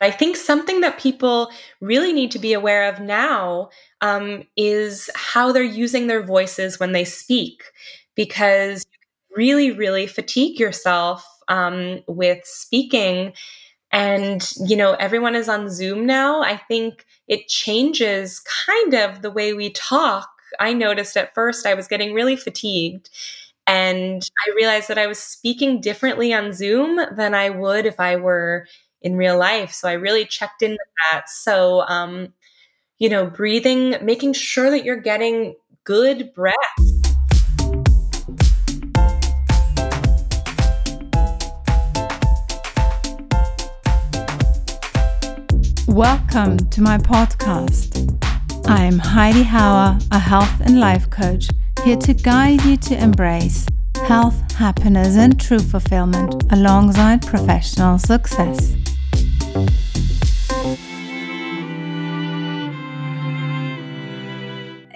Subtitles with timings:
[0.00, 1.50] I think something that people
[1.80, 6.92] really need to be aware of now um, is how they're using their voices when
[6.92, 7.62] they speak,
[8.14, 8.84] because
[9.34, 13.32] really, really fatigue yourself um, with speaking.
[13.92, 16.42] And, you know, everyone is on Zoom now.
[16.42, 20.28] I think it changes kind of the way we talk.
[20.58, 23.08] I noticed at first I was getting really fatigued.
[23.66, 28.16] And I realized that I was speaking differently on Zoom than I would if I
[28.16, 28.66] were
[29.02, 29.72] in real life.
[29.72, 31.28] So I really checked in with that.
[31.28, 32.32] So, um,
[32.98, 36.56] you know, breathing, making sure that you're getting good breath.
[45.88, 47.96] Welcome to my podcast.
[48.68, 51.48] I'm Heidi Hauer, a health and life coach,
[51.84, 53.66] here to guide you to embrace
[54.06, 58.74] health, happiness, and true fulfillment alongside professional success.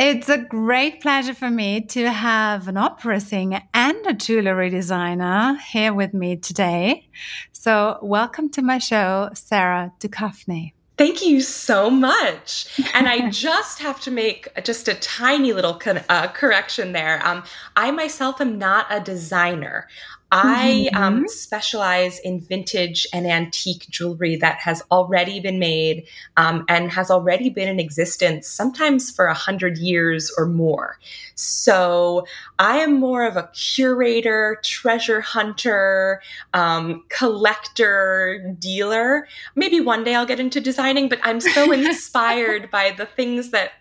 [0.03, 5.59] It's a great pleasure for me to have an opera singer and a jewelry designer
[5.73, 7.09] here with me today.
[7.53, 10.73] So, welcome to my show, Sara Duchovnay.
[10.97, 12.79] Thank you so much.
[12.93, 17.27] And I just have to make just a tiny little con- uh, correction there.
[17.27, 17.43] Um,
[17.77, 19.89] I myself am not a designer.
[20.33, 21.23] I um, mm-hmm.
[21.23, 27.11] um, specialize in vintage and antique jewelry that has already been made um, and has
[27.11, 30.99] already been in existence, sometimes for a hundred years or more.
[31.35, 32.27] So
[32.59, 36.23] I am more of a curator, treasure hunter,
[36.55, 39.27] um, collector, dealer.
[39.57, 43.73] Maybe one day I'll get into designing, but I'm so inspired by the things that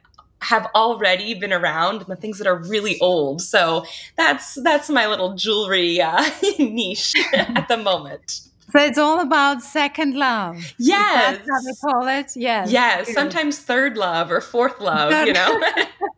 [0.41, 3.41] have already been around and the things that are really old.
[3.41, 8.41] So that's that's my little jewelry uh, niche at the moment.
[8.71, 10.73] So it's all about second love.
[10.77, 11.39] Yes.
[11.49, 12.35] how they call it?
[12.35, 12.71] Yes.
[12.71, 13.11] Yes.
[13.11, 15.59] Sometimes third love or fourth love, you know?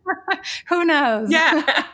[0.68, 1.30] Who knows?
[1.30, 1.86] Yeah.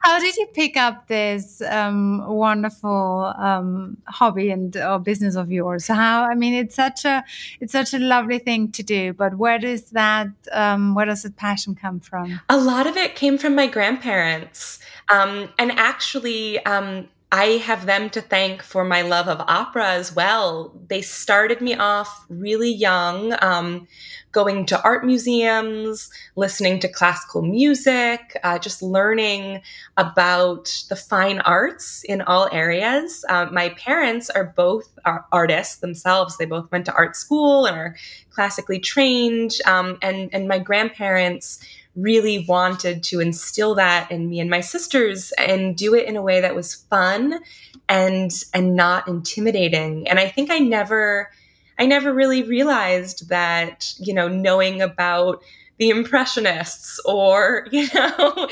[0.00, 5.86] How did you pick up this um, wonderful um, hobby and or business of yours?
[5.86, 7.24] How I mean, it's such a
[7.60, 9.12] it's such a lovely thing to do.
[9.12, 12.40] But where does that um, where does that passion come from?
[12.48, 18.10] A lot of it came from my grandparents, um, and actually, um, I have them
[18.10, 20.72] to thank for my love of opera as well.
[20.86, 23.88] They started me off really young, um,
[24.30, 29.62] going to art museums, listening to classical music, uh, just learning
[29.96, 33.24] about the fine arts in all areas.
[33.28, 34.96] Uh, my parents are both
[35.32, 36.36] artists themselves.
[36.36, 37.96] They both went to art school and are
[38.30, 39.54] classically trained.
[39.66, 41.58] Um, and, and my grandparents
[41.96, 46.22] really wanted to instill that in me and my sisters and do it in a
[46.22, 47.40] way that was fun
[47.88, 50.08] and and not intimidating.
[50.08, 51.30] And i think i never
[51.78, 55.42] i never really realized that you know knowing about
[55.78, 58.48] the impressionists or you know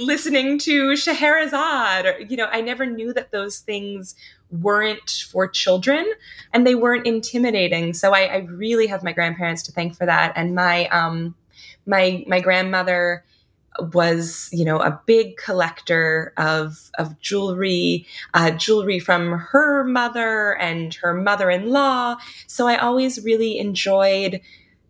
[0.00, 4.14] listening to scheherazade or you know i never knew that those things
[4.50, 6.04] weren't for children
[6.52, 7.94] and they weren't intimidating.
[7.94, 10.32] So i, I really have my grandparents to thank for that.
[10.36, 11.34] And my um
[11.86, 13.24] my my grandmother
[13.78, 20.94] was you know a big collector of of jewelry uh, jewelry from her mother and
[20.94, 22.16] her mother-in-law.
[22.46, 24.40] So i always really enjoyed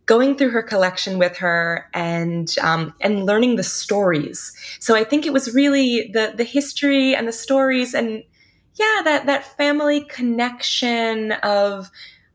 [0.06, 4.52] going through her collection with her and um, and learning the stories.
[4.80, 8.24] So i think it was really the the history and the stories and
[8.76, 11.90] yeah that that family connection of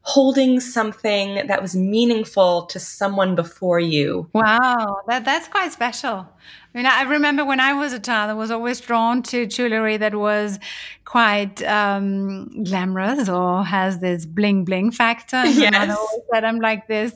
[0.06, 4.30] holding something that was meaningful to someone before you.
[4.34, 6.28] Wow, that, that's quite special.
[6.76, 9.98] I mean, I remember when I was a child, I was always drawn to jewelry
[9.98, 10.60] that was
[11.06, 15.38] quite um, glamorous or has this bling bling factor.
[15.38, 15.98] And yes.
[16.32, 17.14] that I'm like this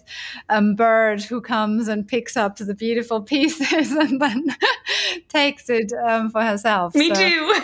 [0.48, 4.48] um, bird who comes and picks up the beautiful pieces and then
[5.28, 6.96] takes it um, for herself.
[6.96, 7.62] Me so, too.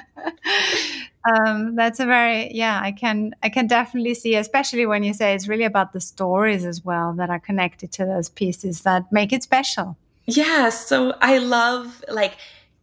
[1.24, 5.34] um, that's a very yeah i can i can definitely see especially when you say
[5.34, 9.32] it's really about the stories as well that are connected to those pieces that make
[9.32, 9.96] it special.
[10.26, 12.36] Yeah so i love like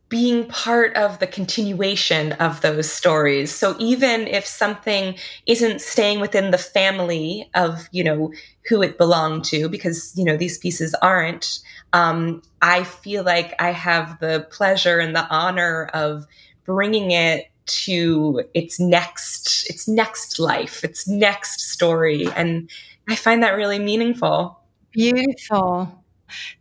[0.09, 3.53] being part of the continuation of those stories.
[3.53, 8.31] So even if something isn't staying within the family of you know
[8.69, 11.59] who it belonged to because you know these pieces aren't
[11.93, 16.25] um, i feel like i have the pleasure and the honor of
[16.65, 22.69] bringing it to its next its next life its next story and
[23.09, 24.59] i find that really meaningful
[24.91, 26.03] beautiful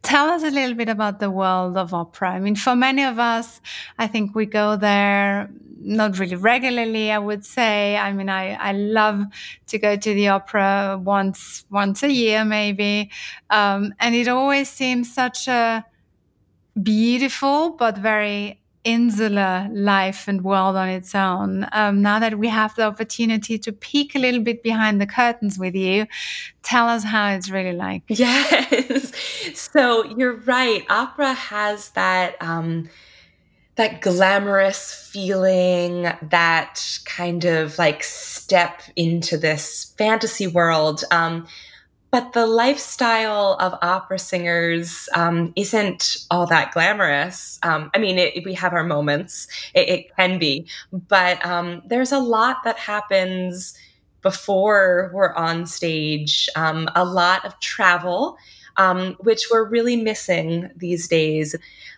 [0.03, 2.31] Tell us a little bit about the world of opera.
[2.31, 3.61] I mean, for many of us,
[3.99, 5.51] I think we go there
[5.81, 7.97] not really regularly, I would say.
[7.97, 9.25] I mean, I, I love
[9.69, 13.11] to go to the opera once, once a year, maybe.
[13.51, 15.85] Um, and it always seems such a
[16.81, 21.67] beautiful, but very insular life and world on its own.
[21.73, 25.59] Um, now that we have the opportunity to peek a little bit behind the curtains
[25.59, 26.07] with you,
[26.63, 28.03] tell us how it's really like.
[28.09, 29.13] Yes.
[29.55, 30.85] So you're right.
[30.89, 32.37] Opera has that.
[32.41, 32.89] Um,
[33.77, 41.05] that glamorous feeling, that kind of like step into this fantasy world.
[41.11, 41.47] Um,
[42.17, 47.59] but the lifestyle of opera singers um, isn't all that glamorous.
[47.63, 52.13] Um, I mean, it, we have our moments, it, it can be, but um, there's
[52.13, 53.77] a lot that happens
[54.23, 58.39] before we're on stage, um, a lot of travel.
[58.79, 61.57] Um, which we're really missing these days.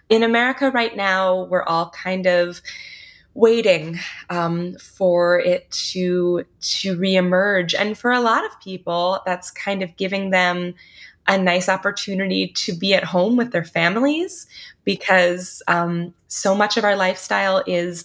[0.09, 2.63] In America right now, we're all kind of
[3.39, 3.97] waiting
[4.31, 7.73] um, for it to to reemerge.
[7.79, 10.75] And for a lot of people, that's kind of giving them
[11.29, 14.49] a nice opportunity to be at home with their families
[14.85, 18.05] because um, so much of our lifestyle is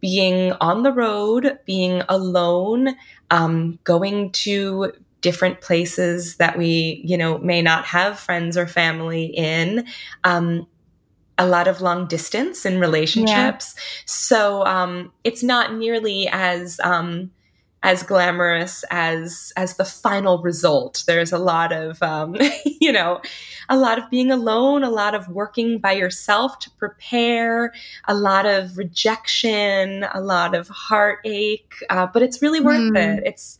[0.00, 2.94] being on the road, being alone,
[3.30, 4.92] um, going to
[5.22, 9.86] different places that we, you know, may not have friends or family in.
[10.24, 10.66] Um,
[11.38, 13.74] a lot of long distance in relationships.
[13.76, 13.82] Yeah.
[14.06, 17.30] So um, it's not nearly as um,
[17.82, 21.04] as glamorous as as the final result.
[21.06, 22.36] There's a lot of um,
[22.80, 23.20] you know,
[23.68, 27.72] a lot of being alone, a lot of working by yourself to prepare,
[28.06, 31.74] a lot of rejection, a lot of heartache.
[31.90, 33.18] Uh, but it's really worth mm.
[33.18, 33.22] it.
[33.26, 33.58] It's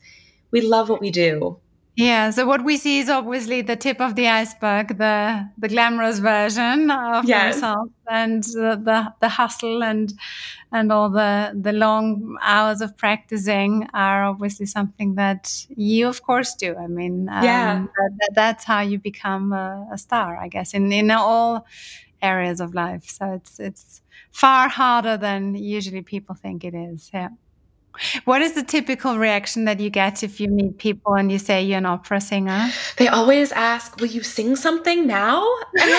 [0.50, 1.58] we love what we do.
[1.96, 6.18] Yeah, so what we see is obviously the tip of the iceberg, the the glamorous
[6.18, 7.62] version of yes.
[8.10, 10.12] and the, the, the hustle and
[10.72, 16.56] and all the the long hours of practicing are obviously something that you, of course,
[16.56, 16.76] do.
[16.76, 20.90] I mean, um, yeah, that, that's how you become a, a star, I guess, in
[20.90, 21.64] in all
[22.20, 23.04] areas of life.
[23.04, 24.02] So it's it's
[24.32, 27.08] far harder than usually people think it is.
[27.14, 27.28] Yeah.
[28.24, 31.62] What is the typical reaction that you get if you meet people and you say
[31.62, 32.70] you're an opera singer?
[32.96, 35.46] They always ask, Will you sing something now?
[35.74, 35.90] and,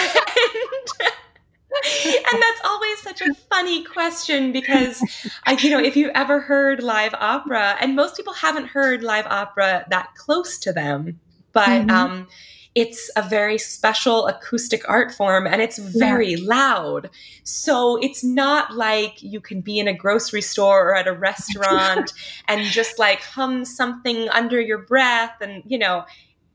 [1.81, 5.01] and that's always such a funny question because,
[5.45, 9.25] I, you know, if you've ever heard live opera, and most people haven't heard live
[9.27, 11.19] opera that close to them,
[11.53, 11.89] but mm-hmm.
[11.89, 12.27] um,
[12.75, 16.47] it's a very special acoustic art form and it's very yeah.
[16.47, 17.09] loud.
[17.43, 22.11] So it's not like you can be in a grocery store or at a restaurant
[22.49, 26.03] and just like hum something under your breath and you know,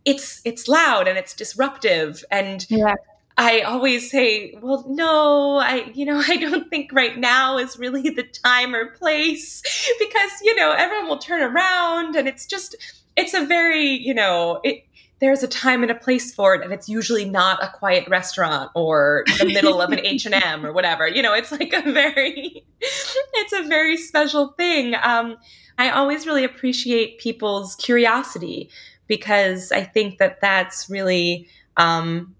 [0.05, 2.95] it's it's loud and it's disruptive and yeah.
[3.39, 8.11] I always say, well, no, I, you know, I don't think right now is really
[8.11, 9.63] the time or place
[9.99, 12.77] because, you know, everyone will turn around and it's just,
[13.17, 14.85] it's a very, you know, it,
[15.21, 18.71] there's a time and a place for it and it's usually not a quiet restaurant
[18.75, 23.53] or the middle of an h&m or whatever you know it's like a very it's
[23.53, 25.37] a very special thing um,
[25.79, 28.69] i always really appreciate people's curiosity
[29.07, 32.35] because i think that that's really um,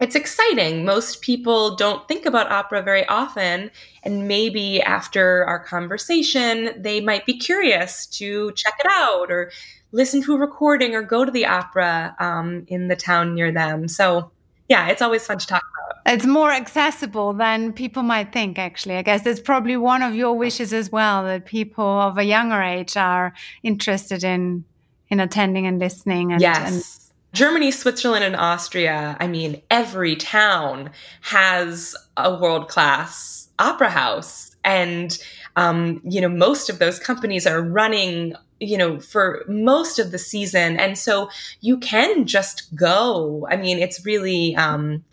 [0.00, 0.84] it's exciting.
[0.84, 3.70] Most people don't think about opera very often.
[4.02, 9.52] And maybe after our conversation, they might be curious to check it out or
[9.94, 13.88] listen to a recording or go to the opera um, in the town near them.
[13.88, 14.30] So,
[14.68, 16.14] yeah, it's always fun to talk about.
[16.14, 18.96] It's more accessible than people might think, actually.
[18.96, 22.60] I guess it's probably one of your wishes as well that people of a younger
[22.60, 23.32] age are
[23.62, 24.64] interested in
[25.08, 26.32] in attending and listening.
[26.32, 26.72] And, yes.
[26.72, 34.56] And Germany, Switzerland, and Austria, I mean, every town has a world class opera house.
[34.64, 35.16] And,
[35.56, 40.18] um, you know, most of those companies are running you know for most of the
[40.18, 40.78] season.
[40.78, 41.30] And so
[41.60, 43.46] you can just go.
[43.50, 45.04] I mean it's really um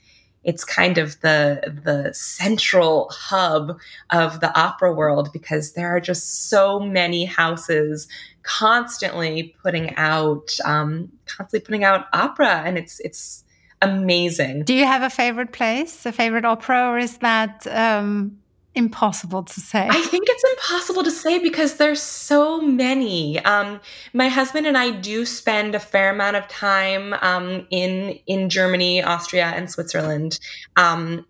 [0.43, 3.79] it's kind of the the central hub
[4.09, 8.07] of the opera world because there are just so many houses
[8.43, 12.63] constantly putting out um, constantly putting out opera.
[12.65, 13.43] And it's it's
[13.81, 14.63] amazing.
[14.63, 18.37] Do you have a favorite place a favorite opera or is that um,
[18.75, 19.87] impossible to say?
[19.89, 23.39] I think it's impossible to say because there's so many.
[23.39, 23.79] Um,
[24.13, 29.03] my husband and I do spend a fair amount of time um, in in Germany,
[29.03, 30.39] Austria, and Switzerland.
[30.77, 31.25] Um,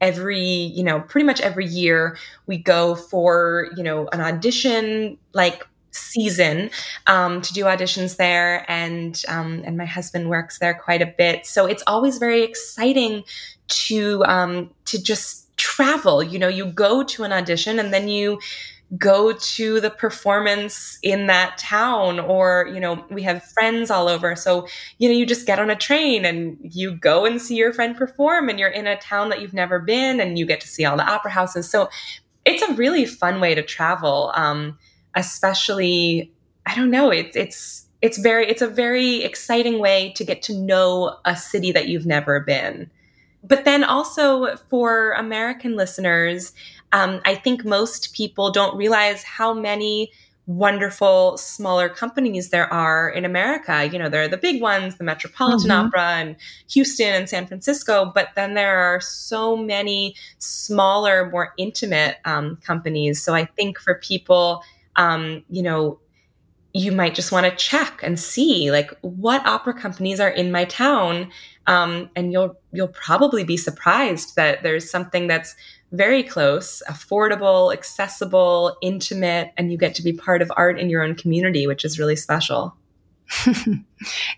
[0.00, 5.66] every you know, pretty much every year we go for you know an audition like
[5.90, 6.70] season
[7.06, 11.46] um, to do auditions there, and um, and my husband works there quite a bit.
[11.46, 13.24] So it's always very exciting
[13.68, 16.22] to um, to just travel.
[16.22, 18.38] You know, you go to an audition and then you
[18.98, 24.36] go to the performance in that town or you know we have friends all over.
[24.36, 24.66] So
[24.98, 27.96] you know you just get on a train and you go and see your friend
[27.96, 30.84] perform and you're in a town that you've never been and you get to see
[30.84, 31.68] all the opera houses.
[31.68, 31.88] So
[32.44, 34.78] it's a really fun way to travel um,
[35.14, 36.32] especially
[36.66, 40.54] i don't know it's it's it's very it's a very exciting way to get to
[40.54, 42.90] know a city that you've never been
[43.46, 46.52] but then also for american listeners
[46.94, 50.12] um, I think most people don't realize how many
[50.46, 53.88] wonderful smaller companies there are in America.
[53.90, 55.86] You know, there are the big ones, the Metropolitan mm-hmm.
[55.88, 56.36] Opera and
[56.70, 63.20] Houston and San Francisco, but then there are so many smaller, more intimate um, companies.
[63.20, 64.62] So I think for people,
[64.94, 65.98] um, you know,
[66.76, 70.64] you might just want to check and see like what opera companies are in my
[70.64, 71.30] town
[71.66, 75.54] um, and you'll you'll probably be surprised that there's something that's
[75.92, 81.02] very close, affordable, accessible, intimate, and you get to be part of art in your
[81.02, 82.76] own community, which is really special.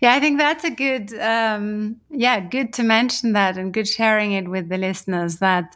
[0.01, 4.31] yeah, I think that's a good, um, yeah, good to mention that and good sharing
[4.33, 5.75] it with the listeners that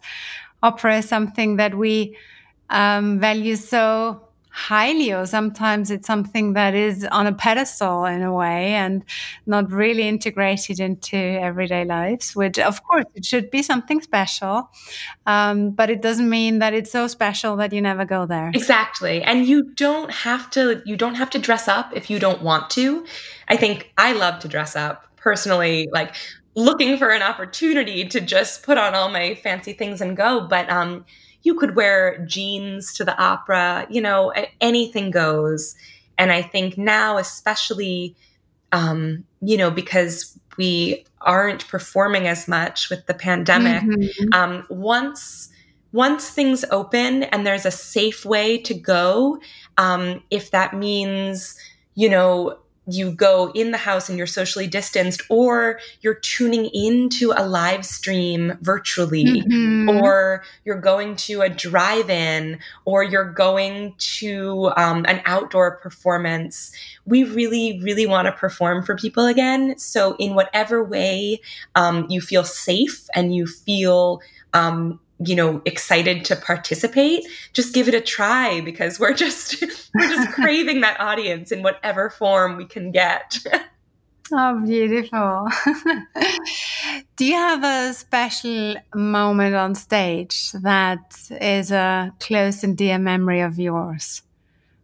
[0.63, 2.15] opera is something that we
[2.69, 4.21] um, value so
[4.51, 9.03] highly or sometimes it's something that is on a pedestal in a way and
[9.46, 14.70] not really integrated into everyday lives which of course it should be something special.
[15.25, 18.51] Um, but it doesn't mean that it's so special that you never go there.
[18.53, 19.22] Exactly.
[19.24, 22.70] And you don't have to you don't have to dress up if you don't want
[22.72, 23.05] to.
[23.48, 26.15] I think i love to dress up personally like
[26.55, 30.48] looking for an opportunity to just put on all my fancy things and go.
[30.48, 31.05] But um
[31.43, 35.75] you could wear jeans to the opera, you know, anything goes.
[36.17, 38.15] And I think now, especially,
[38.71, 44.33] um, you know, because we aren't performing as much with the pandemic, mm-hmm.
[44.33, 45.50] um, once
[45.93, 49.41] once things open and there's a safe way to go,
[49.77, 51.57] um, if that means,
[51.95, 52.57] you know,
[52.93, 57.86] you go in the house and you're socially distanced or you're tuning into a live
[57.86, 59.89] stream virtually mm-hmm.
[59.89, 66.71] or you're going to a drive-in or you're going to um, an outdoor performance
[67.05, 71.39] we really really want to perform for people again so in whatever way
[71.75, 74.21] um, you feel safe and you feel
[74.53, 79.61] um, you know excited to participate just give it a try because we're just
[79.93, 83.37] we're just craving that audience in whatever form we can get.
[84.33, 85.45] Oh beautiful.
[87.17, 93.41] Do you have a special moment on stage that is a close and dear memory
[93.41, 94.21] of yours?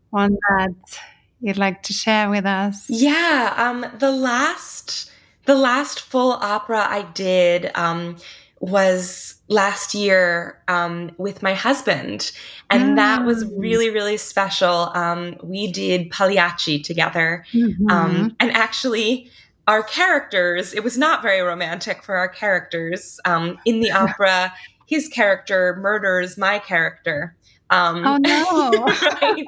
[0.09, 0.99] One that
[1.39, 2.87] you'd like to share with us?
[2.89, 5.09] Yeah um the last
[5.45, 8.17] the last full opera i did um
[8.59, 12.31] was last year um, with my husband,
[12.69, 12.95] and mm.
[12.95, 13.51] that was mm.
[13.57, 14.91] really really special.
[14.95, 17.89] Um, we did Pagliacci together, mm-hmm.
[17.89, 19.29] um, and actually.
[19.69, 23.19] Our characters, it was not very romantic for our characters.
[23.25, 24.53] Um, in the opera,
[24.85, 27.35] his character murders my character.
[27.69, 28.71] Um, oh no!
[29.21, 29.45] right.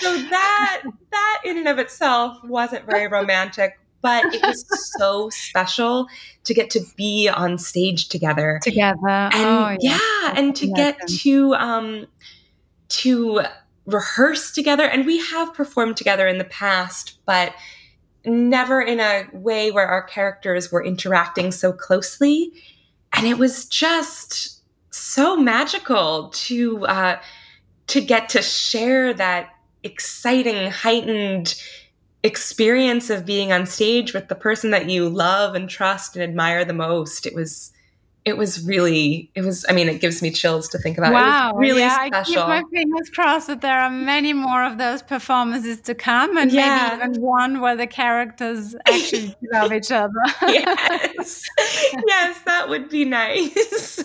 [0.00, 4.64] So that that in and of itself wasn't very romantic, but it was
[4.98, 6.06] so special
[6.44, 8.60] to get to be on stage together.
[8.62, 9.08] Together.
[9.08, 12.06] And oh, yeah, yeah and to get to um
[12.88, 13.42] to
[13.84, 17.52] rehearse together and we have performed together in the past but
[18.26, 22.52] never in a way where our characters were interacting so closely.
[23.12, 24.60] And it was just
[24.90, 27.20] so magical to uh
[27.88, 29.50] to get to share that
[29.82, 31.54] exciting heightened
[32.26, 36.64] experience of being on stage with the person that you love and trust and admire
[36.64, 37.26] the most.
[37.26, 37.72] It was
[38.26, 41.12] it was really it was i mean it gives me chills to think about.
[41.12, 44.64] Wow, it, really yeah, special i keep my fingers crossed that there are many more
[44.64, 46.98] of those performances to come and yeah.
[46.98, 50.12] maybe even one where the characters actually love each other.
[50.42, 51.48] Yes.
[52.06, 54.02] Yes that would be nice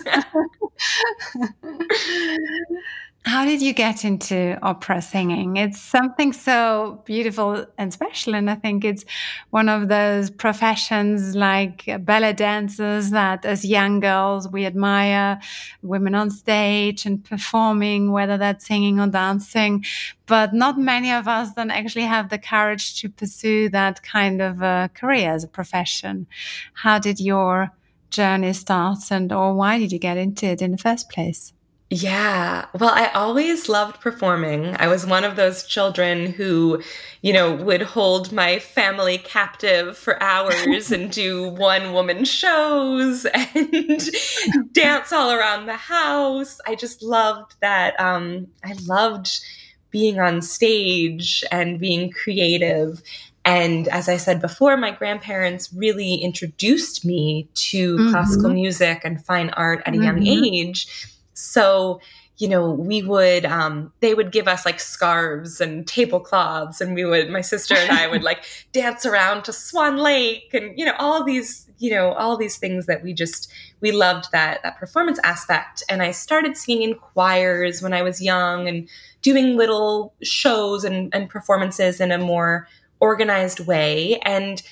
[3.24, 5.56] how did you get into opera singing?
[5.56, 8.34] It's something so beautiful and special.
[8.34, 9.04] And I think it's
[9.50, 15.38] one of those professions like ballet dancers that as young girls we admire
[15.82, 19.84] women on stage and performing, whether that's singing or dancing.
[20.26, 24.62] But not many of us then actually have the courage to pursue that kind of
[24.62, 26.26] a career as a profession.
[26.74, 27.70] How did your
[28.10, 31.52] journey start and or why did you get into it in the first place?
[31.94, 32.64] Yeah.
[32.72, 34.74] Well, I always loved performing.
[34.78, 36.82] I was one of those children who,
[37.20, 44.00] you know, would hold my family captive for hours and do one woman shows and
[44.72, 46.58] dance all around the house.
[46.66, 48.00] I just loved that.
[48.00, 49.42] Um, I loved
[49.90, 53.02] being on stage and being creative.
[53.44, 58.12] And as I said before, my grandparents really introduced me to mm-hmm.
[58.12, 60.22] classical music and fine art at a mm-hmm.
[60.22, 61.10] young age
[61.42, 62.00] so,
[62.38, 67.04] you know, we would, um, they would give us like scarves and tablecloths, and we
[67.04, 70.94] would, my sister and I would like dance around to Swan Lake and, you know,
[70.98, 75.18] all these, you know, all these things that we just, we loved that, that performance
[75.24, 75.82] aspect.
[75.88, 78.88] And I started singing in choirs when I was young and
[79.20, 82.66] doing little shows and, and performances in a more
[83.00, 84.18] organized way.
[84.24, 84.62] And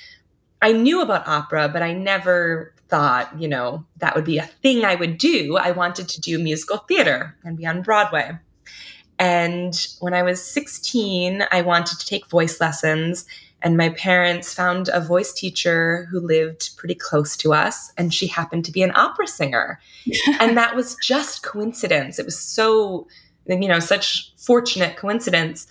[0.63, 4.85] I knew about opera, but I never thought, you know, that would be a thing
[4.85, 5.57] I would do.
[5.57, 8.39] I wanted to do musical theater and be on Broadway.
[9.19, 13.27] And when I was 16, I wanted to take voice lessons.
[13.63, 18.27] And my parents found a voice teacher who lived pretty close to us, and she
[18.27, 19.79] happened to be an opera singer.
[20.41, 22.19] and that was just coincidence.
[22.19, 23.07] It was so,
[23.47, 25.67] you know, such fortunate coincidence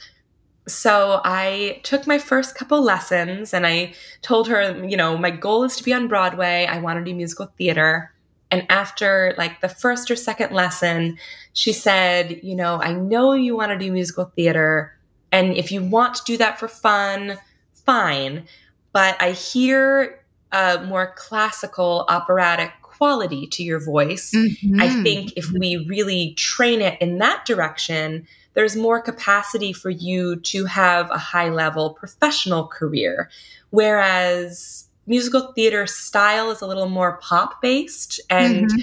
[0.72, 5.64] so I took my first couple lessons and I told her, you know, my goal
[5.64, 6.66] is to be on Broadway.
[6.70, 8.12] I want to do musical theater.
[8.52, 11.18] And after like the first or second lesson,
[11.54, 14.98] she said, you know, I know you want to do musical theater.
[15.32, 17.38] And if you want to do that for fun,
[17.74, 18.46] fine.
[18.92, 24.32] But I hear a more classical operatic quality to your voice.
[24.36, 24.82] Mm-hmm.
[24.82, 30.38] I think if we really train it in that direction, there's more capacity for you
[30.38, 33.30] to have a high level professional career.
[33.70, 38.82] Whereas musical theater style is a little more pop based, and mm-hmm.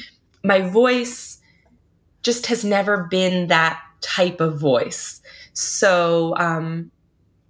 [0.48, 1.40] my voice
[2.22, 5.20] just has never been that type of voice.
[5.52, 6.90] So, um,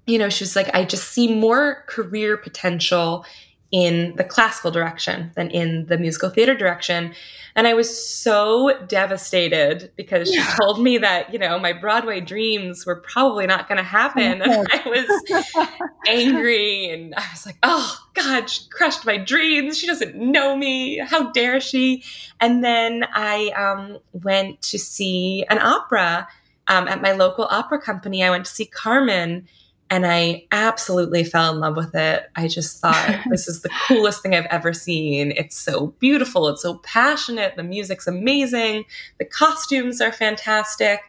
[0.07, 3.25] you know, she was like, I just see more career potential
[3.73, 7.13] in the classical direction than in the musical theater direction.
[7.57, 12.87] And I was so devastated because she told me that, you know, my Broadway dreams
[12.87, 14.43] were probably not going to happen.
[14.43, 15.67] And I was
[16.07, 19.79] angry and I was like, oh God, she crushed my dreams.
[19.79, 20.99] She doesn't know me.
[20.99, 22.05] How dare she?
[22.41, 26.29] And then I um, went to see an opera
[26.69, 28.23] um, at my local opera company.
[28.23, 29.49] I went to see Carmen
[29.89, 32.29] and I absolutely fell in love with it.
[32.35, 35.33] I just thought this is the coolest thing I've ever seen.
[35.33, 38.85] It's so beautiful, it's so passionate, the music's amazing,
[39.19, 41.01] the costumes are fantastic.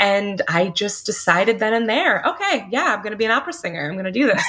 [0.00, 3.52] And I just decided then and there, okay, yeah, I'm going to be an opera
[3.52, 3.84] singer.
[3.84, 4.44] I'm going to do this.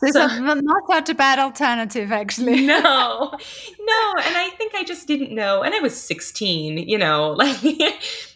[0.00, 2.64] this so, is not such a bad alternative, actually.
[2.64, 4.14] no, no.
[4.22, 5.62] And I think I just didn't know.
[5.62, 7.62] And I was 16, you know, like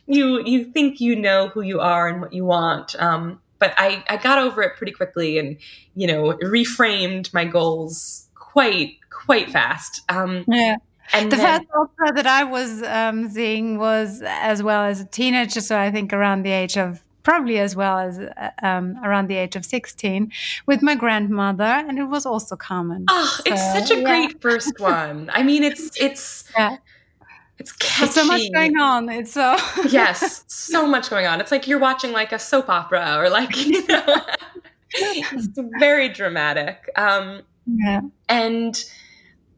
[0.07, 2.95] you, you think you know who you are and what you want.
[3.01, 5.57] Um, but I, I got over it pretty quickly and,
[5.95, 10.03] you know, reframed my goals quite, quite fast.
[10.09, 10.77] Um, yeah.
[11.13, 15.05] And the then, first opera that I was um, seeing was as well as a
[15.05, 19.29] teenager, so I think around the age of probably as well as uh, um, around
[19.29, 20.31] the age of 16
[20.67, 23.07] with my grandmother and it was also Carmen.
[23.09, 24.05] Oh, so, it's such a yeah.
[24.05, 25.31] great first one.
[25.33, 26.77] I mean, it's, it's, yeah.
[27.59, 28.13] It's catchy.
[28.13, 29.09] so much going on.
[29.09, 29.57] It's so
[29.89, 31.41] yes, so much going on.
[31.41, 34.05] It's like you're watching like a soap opera or like you know,
[34.91, 36.91] it's very dramatic.
[36.97, 38.85] Um, yeah, and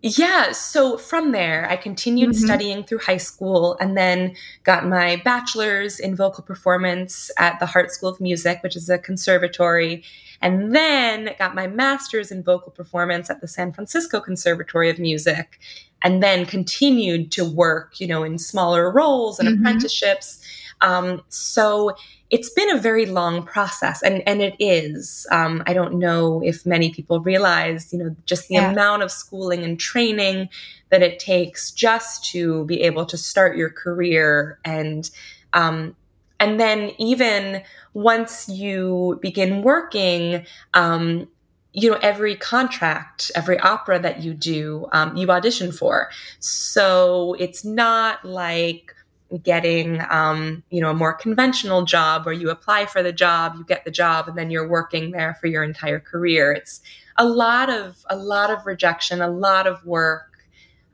[0.03, 0.53] yeah.
[0.53, 2.45] So from there, I continued mm-hmm.
[2.45, 7.91] studying through high school, and then got my bachelor's in vocal performance at the Hartt
[7.93, 10.05] School of Music, which is a conservatory.
[10.43, 15.59] And then got my master's in vocal performance at the San Francisco Conservatory of Music
[16.03, 19.61] and then continued to work, you know, in smaller roles and mm-hmm.
[19.61, 20.45] apprenticeships.
[20.81, 21.97] Um, so
[22.29, 25.27] it's been a very long process, and and it is.
[25.31, 28.73] Um, I don't know if many people realize, you know, just the yeah.
[28.73, 30.49] amount of schooling and training
[30.91, 35.11] that it takes just to be able to start your career and.
[35.53, 35.97] Um,
[36.39, 37.63] and then even
[37.95, 41.29] once you begin working, um,
[41.77, 46.11] you know every contract every opera that you do um, you audition for.
[46.41, 48.95] So it's not like
[49.43, 53.65] getting um, you know a more conventional job where you apply for the job you
[53.65, 56.51] get the job and then you're working there for your entire career.
[56.51, 56.81] It's
[57.19, 60.33] a lot of a lot of rejection a lot of work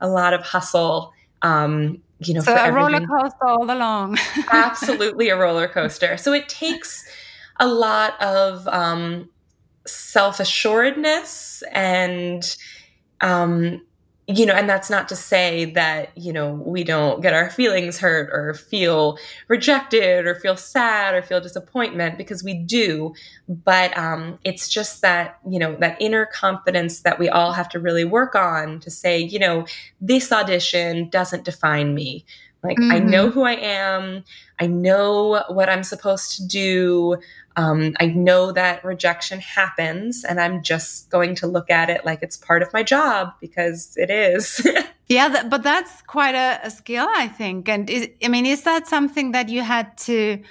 [0.01, 4.17] a lot of hustle um, you know so a roller coaster all along.
[4.51, 6.17] Absolutely a roller coaster.
[6.17, 7.07] So it takes
[7.59, 9.29] a lot of um,
[9.85, 12.55] self assuredness and
[13.21, 13.81] um,
[14.27, 17.99] you know, and that's not to say that, you know, we don't get our feelings
[17.99, 19.17] hurt or feel
[19.49, 23.13] rejected or feel sad or feel disappointment because we do.
[23.49, 27.79] But um, it's just that, you know, that inner confidence that we all have to
[27.79, 29.65] really work on to say, you know,
[29.99, 32.25] this audition doesn't define me.
[32.63, 32.93] Like, mm-hmm.
[32.93, 34.23] I know who I am.
[34.57, 37.17] I know what I'm supposed to do.
[37.55, 42.23] Um, I know that rejection happens, and I'm just going to look at it like
[42.23, 44.65] it's part of my job because it is.
[45.07, 47.69] yeah, that, but that's quite a, a skill, I think.
[47.69, 50.41] And is, I mean, is that something that you had to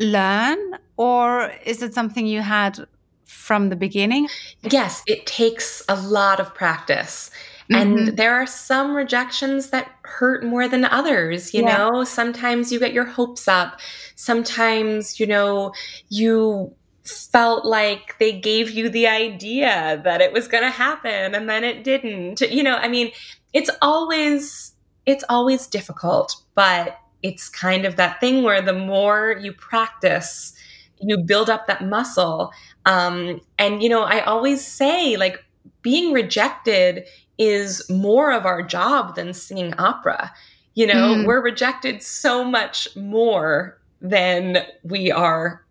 [0.00, 0.58] learn,
[0.96, 2.78] or is it something you had
[3.24, 4.28] from the beginning?
[4.62, 7.30] Yes, it takes a lot of practice.
[7.72, 7.98] Mm-hmm.
[8.08, 11.76] And there are some rejections that hurt more than others, you yeah.
[11.76, 12.04] know?
[12.04, 13.80] Sometimes you get your hopes up.
[14.14, 15.72] Sometimes, you know,
[16.08, 21.48] you felt like they gave you the idea that it was going to happen and
[21.48, 22.40] then it didn't.
[22.40, 23.10] You know, I mean,
[23.52, 29.52] it's always it's always difficult, but it's kind of that thing where the more you
[29.52, 30.54] practice,
[31.00, 32.52] you build up that muscle.
[32.86, 35.44] Um, and you know, I always say like
[35.82, 37.06] being rejected
[37.42, 40.32] is more of our job than singing opera.
[40.74, 41.26] You know, mm.
[41.26, 45.64] we're rejected so much more than we are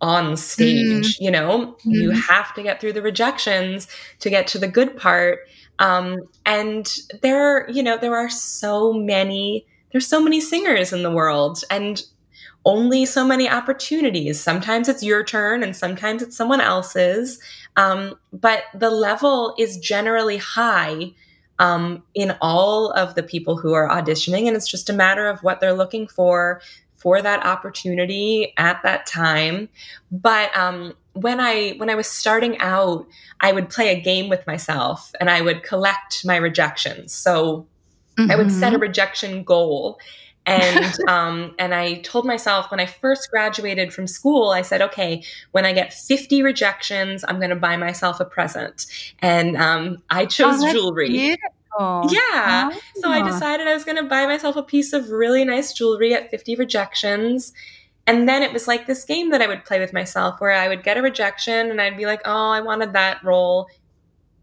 [0.00, 1.16] on stage.
[1.16, 1.20] Mm.
[1.20, 1.94] You know, mm.
[1.94, 3.88] you have to get through the rejections
[4.20, 5.40] to get to the good part.
[5.78, 11.10] Um, and there, you know, there are so many, there's so many singers in the
[11.10, 12.04] world and
[12.64, 14.40] only so many opportunities.
[14.40, 17.38] Sometimes it's your turn and sometimes it's someone else's.
[17.76, 21.12] Um, but the level is generally high
[21.58, 24.46] um, in all of the people who are auditioning.
[24.46, 26.60] And it's just a matter of what they're looking for
[26.96, 29.68] for that opportunity at that time.
[30.10, 33.06] But um, when I when I was starting out,
[33.40, 37.12] I would play a game with myself and I would collect my rejections.
[37.12, 37.66] So
[38.16, 38.30] mm-hmm.
[38.30, 38.82] I would set a mm-hmm.
[38.82, 39.98] rejection goal
[40.46, 45.22] and um, and I told myself when I first graduated from school, I said, okay,
[45.52, 48.86] when I get 50 rejections, I'm going to buy myself a present.
[49.20, 51.08] And um, I chose oh, jewelry.
[51.08, 52.08] Beautiful.
[52.10, 52.70] Yeah.
[52.72, 52.80] Oh.
[52.96, 56.14] So I decided I was going to buy myself a piece of really nice jewelry
[56.14, 57.52] at 50 rejections.
[58.06, 60.68] And then it was like this game that I would play with myself where I
[60.68, 63.66] would get a rejection and I'd be like, oh, I wanted that role.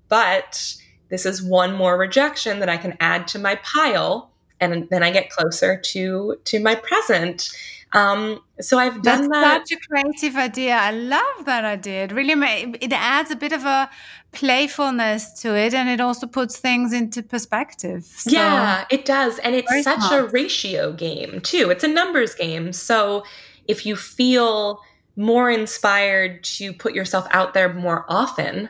[0.09, 0.75] But
[1.09, 4.30] this is one more rejection that I can add to my pile
[4.61, 7.49] and then I get closer to to my present.
[7.93, 9.67] Um, so I've done That's that.
[9.67, 10.75] Such a creative idea.
[10.75, 12.05] I love that idea.
[12.05, 13.89] It really it adds a bit of a
[14.31, 18.03] playfulness to it, and it also puts things into perspective.
[18.03, 20.23] So yeah, it does, and it's such smart.
[20.23, 21.69] a ratio game too.
[21.69, 22.71] It's a numbers game.
[22.71, 23.23] So
[23.67, 24.79] if you feel
[25.17, 28.69] more inspired to put yourself out there more often,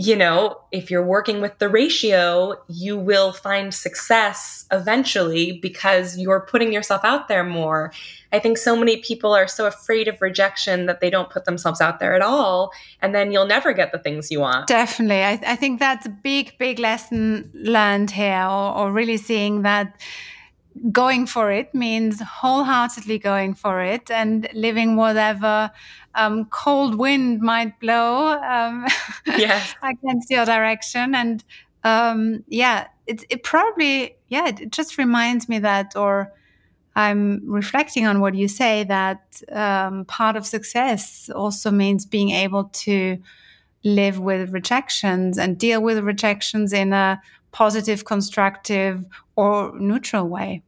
[0.00, 6.40] you know, if you're working with the ratio, you will find success eventually because you're
[6.40, 7.92] putting yourself out there more.
[8.32, 11.82] I think so many people are so afraid of rejection that they don't put themselves
[11.82, 12.72] out there at all.
[13.02, 14.68] And then you'll never get the things you want.
[14.68, 15.22] Definitely.
[15.22, 20.00] I, I think that's a big, big lesson learned here, or, or really seeing that
[20.92, 25.70] going for it means wholeheartedly going for it and living whatever
[26.14, 28.86] um, cold wind might blow um,
[29.26, 29.74] yes.
[29.82, 31.14] against your direction.
[31.14, 31.44] And
[31.84, 36.32] um, yeah, it, it probably, yeah, it just reminds me that, or
[36.96, 42.64] I'm reflecting on what you say, that um, part of success also means being able
[42.64, 43.18] to
[43.84, 47.20] live with rejections and deal with rejections in a
[47.52, 49.04] positive, constructive,
[49.36, 50.62] or neutral way.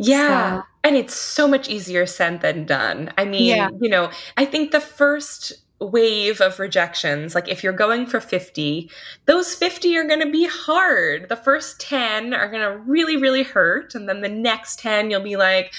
[0.00, 0.60] Yeah.
[0.60, 0.66] So.
[0.82, 3.12] And it's so much easier said than done.
[3.18, 3.68] I mean, yeah.
[3.80, 8.90] you know, I think the first wave of rejections, like if you're going for 50,
[9.26, 11.28] those 50 are going to be hard.
[11.28, 13.94] The first 10 are going to really, really hurt.
[13.94, 15.72] And then the next 10, you'll be like,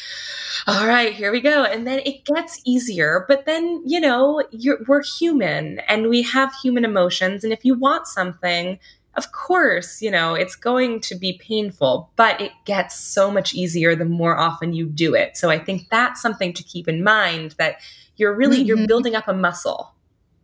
[0.67, 1.63] all right, here we go.
[1.63, 3.25] And then it gets easier.
[3.27, 4.43] But then, you know,
[4.87, 7.43] we're human and we have human emotions.
[7.43, 8.79] And if you want something,
[9.15, 13.95] of course, you know, it's going to be painful, but it gets so much easier
[13.95, 15.35] the more often you do it.
[15.35, 17.81] So I think that's something to keep in mind that
[18.15, 18.67] you're really mm-hmm.
[18.67, 19.93] you're building up a muscle.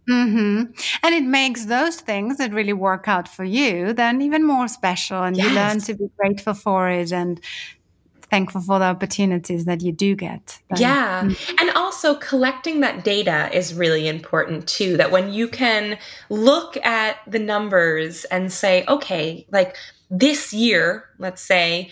[0.10, 0.72] Mm-hmm.
[1.04, 5.22] And it makes those things that really work out for you then even more special,
[5.24, 5.48] and yes.
[5.48, 7.42] you learn to be grateful for it and
[8.30, 10.60] thankful for the opportunities that you do get.
[10.70, 10.82] Then.
[10.82, 11.24] Yeah.
[11.24, 11.56] Mm-hmm.
[11.60, 14.98] And also collecting that data is really important too.
[14.98, 15.98] That when you can
[16.30, 19.76] look at the numbers and say, okay, like
[20.10, 21.92] this year, let's say,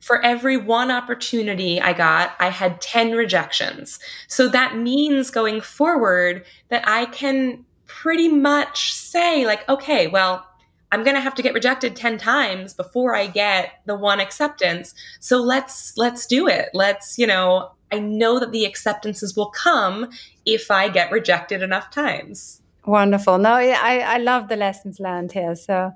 [0.00, 4.00] for every one opportunity I got, I had 10 rejections.
[4.26, 10.44] So that means going forward that I can pretty much say, like, okay, well,
[10.92, 14.94] I'm going to have to get rejected 10 times before I get the one acceptance.
[15.20, 16.68] So let's let's do it.
[16.74, 20.10] Let's, you know, I know that the acceptances will come
[20.44, 22.60] if I get rejected enough times.
[22.84, 23.38] Wonderful.
[23.38, 25.56] No, I I love the lessons learned here.
[25.56, 25.92] So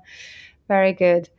[0.67, 1.29] very good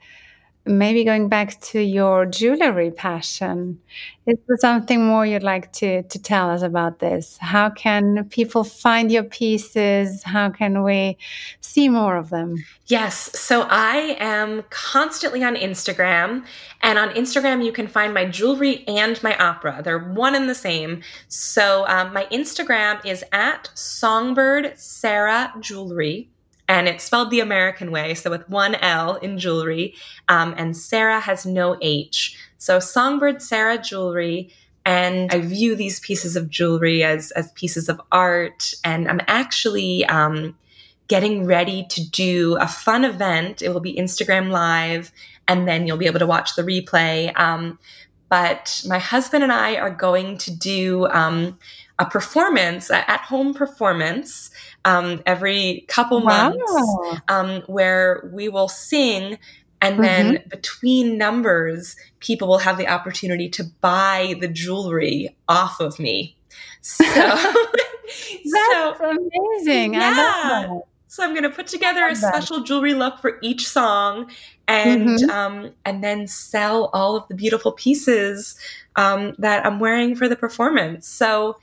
[0.68, 3.81] maybe going back to your jewelry passion,
[4.26, 7.38] is there something more you'd like to, to tell us about this?
[7.40, 10.22] How can people find your pieces?
[10.22, 11.16] How can we
[11.61, 12.64] see more of them?
[12.87, 13.38] Yes.
[13.38, 16.44] So I am constantly on Instagram.
[16.83, 19.81] And on Instagram, you can find my jewelry and my opera.
[19.83, 21.02] They're one and the same.
[21.28, 26.28] So um, my Instagram is at Songbird Sara Jewelry
[26.68, 29.94] and it's spelled the American way, so with one L in jewelry.
[30.28, 32.38] Um, and Sara has no H.
[32.59, 34.50] So Songbird Sara Jewelry.
[34.85, 38.72] And I view these pieces of jewelry as, as pieces of art.
[38.85, 40.57] And I'm actually um,
[41.09, 43.61] getting ready to do a fun event.
[43.61, 45.11] It will be Instagram Live,
[45.46, 47.38] and then you'll be able to watch the replay.
[47.38, 47.78] Um,
[48.28, 51.59] but my husband and I are going to do um,
[51.98, 54.50] a performance, at home performance
[54.85, 56.51] um, every couple wow.
[56.51, 59.38] months um, where we will sing
[59.81, 60.49] and then mm-hmm.
[60.49, 66.37] between numbers, people will have the opportunity to buy the jewelry off of me.
[66.81, 67.55] So that's
[68.73, 69.95] so, amazing.
[69.95, 70.81] Yeah.
[71.07, 74.31] So I'm going to put together a special jewelry look for each song,
[74.67, 75.31] and mm-hmm.
[75.31, 78.59] um, and then sell all of the beautiful pieces
[78.97, 81.07] um, that I'm wearing for the performance.
[81.07, 81.59] So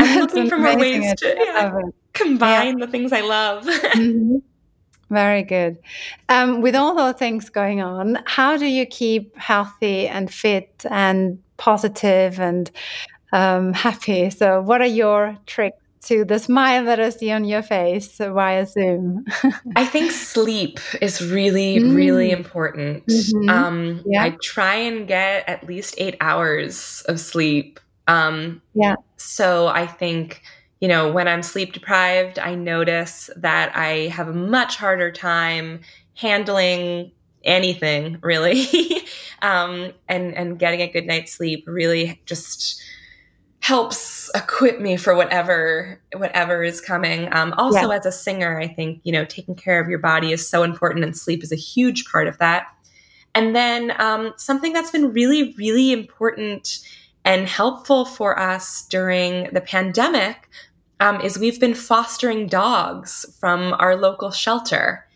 [0.00, 1.72] I'm looking for more ways to yeah,
[2.12, 2.86] combine yeah.
[2.86, 3.64] the things I love.
[3.66, 4.36] mm-hmm.
[5.08, 5.78] Very good.
[6.28, 11.38] Um, with all those things going on, how do you keep healthy and fit and
[11.58, 12.70] positive and
[13.32, 14.30] um, happy?
[14.30, 18.66] So, what are your tricks to the smile that I see on your face via
[18.66, 19.24] Zoom?
[19.74, 21.94] I think sleep is really, mm.
[21.94, 23.06] really important.
[23.06, 23.48] Mm-hmm.
[23.48, 24.24] Um, yeah.
[24.24, 27.80] I try and get at least eight hours of sleep.
[28.06, 28.96] Um, yeah.
[29.16, 30.42] So I think
[30.80, 35.80] you know, when I'm sleep deprived, I notice that I have a much harder time
[36.14, 37.12] handling
[37.44, 38.66] anything really.
[39.42, 42.80] um, and, and getting a good night's sleep really just
[43.60, 47.96] helps equip me for whatever whatever is coming um, also yeah.
[47.96, 51.04] as a singer i think you know taking care of your body is so important
[51.04, 52.68] and sleep is a huge part of that
[53.34, 56.78] and then um, something that's been really really important
[57.26, 60.48] and helpful for us during the pandemic
[61.00, 65.06] um, is we've been fostering dogs from our local shelter.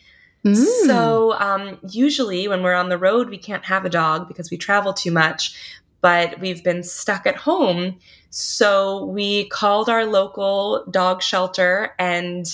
[0.44, 0.87] Mm.
[0.87, 4.57] So, um, usually when we're on the road, we can't have a dog because we
[4.57, 5.55] travel too much,
[6.01, 7.99] but we've been stuck at home.
[8.31, 12.44] So, we called our local dog shelter and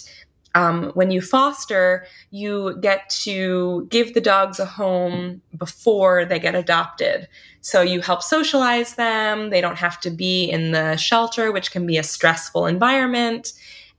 [0.56, 6.54] um, when you foster, you get to give the dogs a home before they get
[6.54, 7.28] adopted.
[7.60, 9.50] So you help socialize them.
[9.50, 13.52] They don't have to be in the shelter, which can be a stressful environment.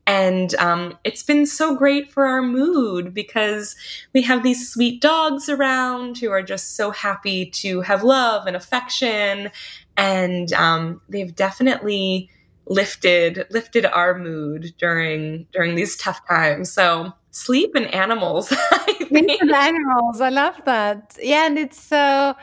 [0.07, 3.75] And um, it's been so great for our mood because
[4.15, 8.55] we have these sweet dogs around who are just so happy to have love and
[8.55, 9.51] affection.
[9.95, 12.31] And um, they've definitely
[12.69, 16.71] lifted lifted our mood during during these tough times.
[16.71, 18.49] So sleep and animals.
[18.97, 20.21] sleep and animals.
[20.21, 21.17] I love that.
[21.21, 22.35] Yeah, and it's so.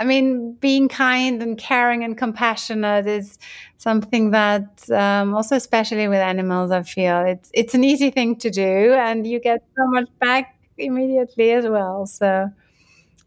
[0.00, 3.36] I mean, being kind and caring and compassionate is
[3.78, 8.50] something that, um, also especially with animals, I feel it's it's an easy thing to
[8.50, 12.06] do, and you get so much back immediately as well.
[12.06, 12.48] So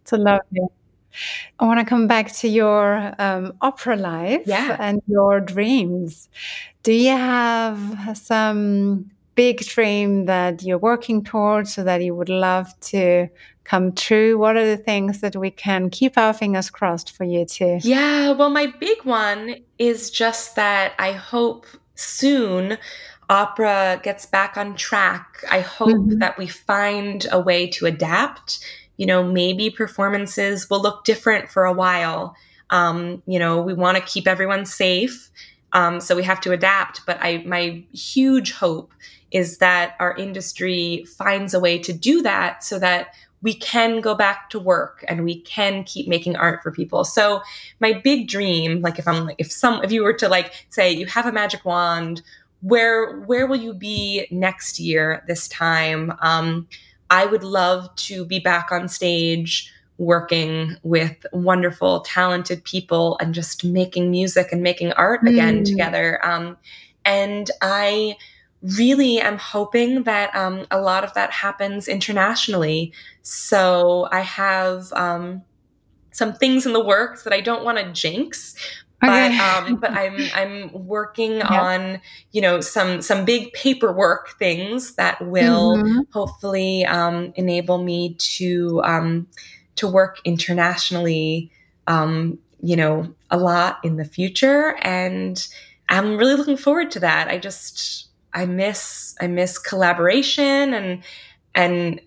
[0.01, 0.61] it's a lovely.
[1.59, 4.77] I want to come back to your um, opera life yeah.
[4.79, 6.29] and your dreams.
[6.83, 12.67] Do you have some big dream that you're working towards so that you would love
[12.81, 13.27] to
[13.63, 14.37] come true?
[14.37, 17.79] What are the things that we can keep our fingers crossed for you too?
[17.81, 22.77] Yeah, well, my big one is just that I hope soon
[23.29, 25.43] opera gets back on track.
[25.49, 26.19] I hope mm-hmm.
[26.19, 28.59] that we find a way to adapt
[28.97, 32.35] you know, maybe performances will look different for a while.
[32.69, 35.29] Um, you know, we want to keep everyone safe.
[35.73, 37.05] Um, so we have to adapt.
[37.05, 38.93] But I, my huge hope
[39.31, 44.13] is that our industry finds a way to do that so that we can go
[44.13, 47.03] back to work and we can keep making art for people.
[47.03, 47.41] So
[47.79, 50.91] my big dream, like if I'm like, if some, if you were to like say
[50.91, 52.21] you have a magic wand,
[52.61, 56.13] where, where will you be next year this time?
[56.21, 56.67] Um,
[57.11, 63.63] I would love to be back on stage working with wonderful, talented people and just
[63.63, 65.65] making music and making art again mm.
[65.65, 66.25] together.
[66.25, 66.57] Um,
[67.05, 68.15] and I
[68.63, 72.93] really am hoping that um, a lot of that happens internationally.
[73.21, 75.43] So I have um,
[76.11, 78.55] some things in the works that I don't want to jinx,
[79.01, 81.61] but um, but I'm I'm working yeah.
[81.61, 86.01] on you know some some big paperwork things that will mm-hmm.
[86.13, 89.27] hopefully um, enable me to um,
[89.75, 91.51] to work internationally.
[91.87, 95.47] Um, you know, a lot in the future, and
[95.89, 97.27] I'm really looking forward to that.
[97.27, 101.03] I just I miss I miss collaboration and
[101.55, 101.99] and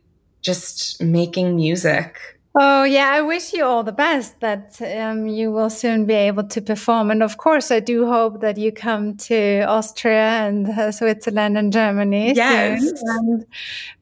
[0.43, 2.34] just making music.
[2.57, 4.39] Oh yeah, I wish you all the best.
[4.39, 8.41] That um, you will soon be able to perform, and of course, I do hope
[8.43, 12.81] that you come to Austria and uh, Switzerland and Germany yes.
[12.81, 12.95] soon.
[13.09, 13.47] And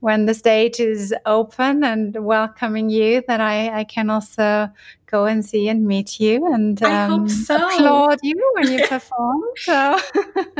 [0.00, 4.68] when the stage is open and welcoming you, that I, I can also
[5.06, 7.56] go and see and meet you and um, so.
[7.56, 9.42] applaud you when you perform.
[9.56, 9.98] So.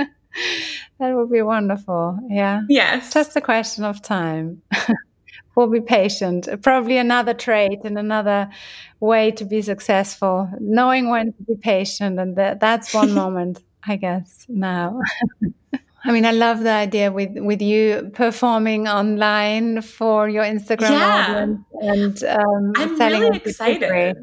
[0.99, 2.19] that would be wonderful.
[2.31, 2.63] Yeah.
[2.71, 3.13] Yes.
[3.13, 4.63] Just a question of time.
[5.55, 6.49] will be patient.
[6.63, 8.51] Probably another trait and another
[9.01, 12.19] way to be successful, knowing when to be patient.
[12.19, 15.01] And that, that's one moment, I guess, now.
[16.05, 21.27] I mean, I love the idea with, with you performing online for your Instagram yeah.
[21.29, 24.17] audience and um, I'm really excited.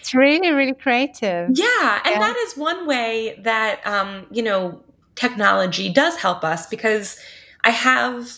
[0.00, 1.50] It's really, really creative.
[1.54, 2.18] Yeah, and yeah.
[2.18, 4.82] that is one way that um, you know
[5.14, 7.18] technology does help us because
[7.62, 8.30] I have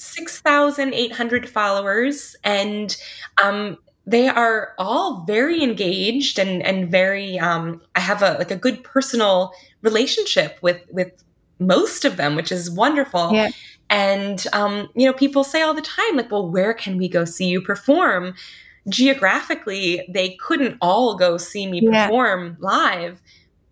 [0.00, 2.96] 6,800 followers, and
[3.42, 7.38] um, they are all very engaged and and very.
[7.38, 11.12] Um, I have a like a good personal relationship with with
[11.58, 13.32] most of them, which is wonderful.
[13.32, 13.50] Yeah.
[13.90, 17.24] And um, you know, people say all the time, like, "Well, where can we go
[17.24, 18.34] see you perform?"
[18.88, 22.66] Geographically, they couldn't all go see me perform yeah.
[22.66, 23.20] live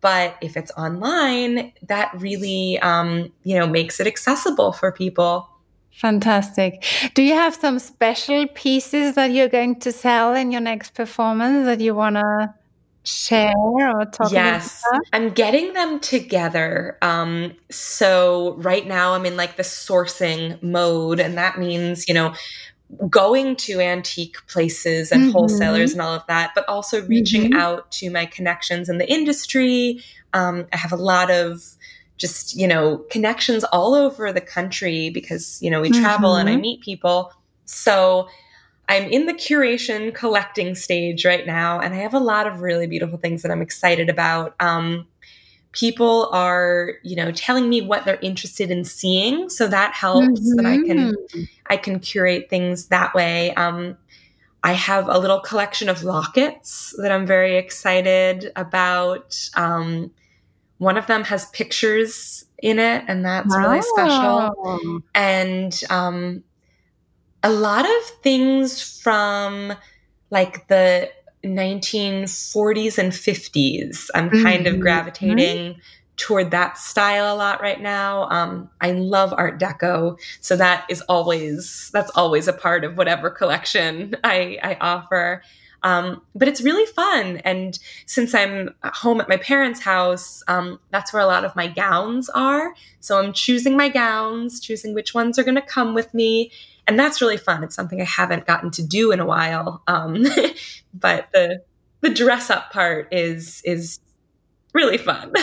[0.00, 5.48] but if it's online that really um, you know makes it accessible for people
[5.98, 6.84] Fantastic.
[7.14, 11.66] Do you have some special pieces that you're going to sell in your next performance
[11.66, 12.54] that you want to
[13.02, 14.32] share or talk about?
[14.32, 15.00] yes about?
[15.14, 21.38] i'm getting them together um so right now i'm in like the sourcing mode and
[21.38, 22.34] that means you know
[23.08, 25.30] going to antique places and mm-hmm.
[25.30, 27.58] wholesalers and all of that but also reaching mm-hmm.
[27.58, 30.02] out to my connections in the industry
[30.34, 31.77] um, i have a lot of
[32.18, 36.40] just you know connections all over the country because you know we travel mm-hmm.
[36.40, 36.60] and I mm-hmm.
[36.60, 37.32] meet people.
[37.64, 38.28] So
[38.88, 42.86] I'm in the curation collecting stage right now, and I have a lot of really
[42.86, 44.54] beautiful things that I'm excited about.
[44.60, 45.06] Um,
[45.72, 50.56] people are you know telling me what they're interested in seeing, so that helps mm-hmm.
[50.56, 51.42] that I can mm-hmm.
[51.66, 53.54] I can curate things that way.
[53.54, 53.96] Um,
[54.64, 59.50] I have a little collection of lockets that I'm very excited about.
[59.54, 60.10] Um,
[60.78, 63.62] one of them has pictures in it, and that's wow.
[63.62, 65.02] really special.
[65.14, 66.42] And um,
[67.42, 69.74] a lot of things from
[70.30, 71.10] like the
[71.44, 74.08] 1940s and 50s.
[74.14, 74.74] I'm kind mm-hmm.
[74.74, 75.80] of gravitating mm-hmm.
[76.16, 78.28] toward that style a lot right now.
[78.30, 83.30] Um, I love Art Deco, so that is always that's always a part of whatever
[83.30, 85.42] collection I, I offer.
[85.82, 87.38] Um, but it's really fun.
[87.38, 91.68] And since I'm home at my parents' house, um, that's where a lot of my
[91.68, 92.74] gowns are.
[93.00, 96.50] So I'm choosing my gowns, choosing which ones are going to come with me.
[96.86, 97.62] And that's really fun.
[97.62, 99.82] It's something I haven't gotten to do in a while.
[99.86, 100.26] Um,
[100.94, 101.62] but the
[102.00, 104.00] the dress up part is is
[104.72, 105.32] really fun.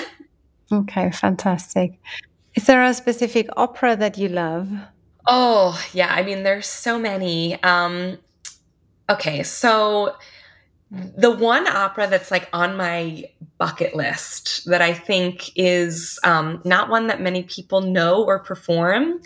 [0.71, 1.99] Okay, fantastic.
[2.55, 4.71] Is there a specific opera that you love?
[5.27, 6.13] Oh, yeah.
[6.13, 7.61] I mean, there's so many.
[7.63, 8.17] Um,
[9.09, 10.15] Okay, so
[10.91, 13.25] the one opera that's like on my
[13.57, 19.21] bucket list that I think is um, not one that many people know or perform